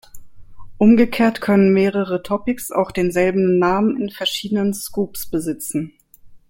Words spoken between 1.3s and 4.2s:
können mehrere Topics auch denselben Namen in